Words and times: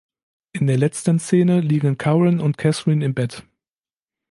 In 0.53 0.65
der 0.65 0.77
letzten 0.79 1.19
Szene 1.19 1.59
liegen 1.61 1.95
Curran 1.95 2.39
und 2.39 2.57
Catherine 2.57 3.05
im 3.05 3.13
Bett. 3.13 3.43